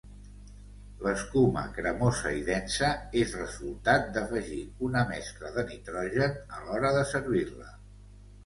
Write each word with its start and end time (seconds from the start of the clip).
L'escuma 1.07 1.65
cremosa 1.75 2.31
i 2.37 2.41
densa 2.47 2.89
és 3.23 3.35
resultat 3.41 4.09
d'afegir 4.17 4.59
una 4.89 5.05
mescla 5.13 5.53
de 5.59 5.65
nitrogen 5.73 6.37
a 6.57 6.65
l'hora 6.65 6.95
de 6.99 7.05
servir-la. 7.13 7.71